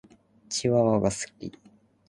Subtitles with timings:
[0.49, 1.55] チワワが好き。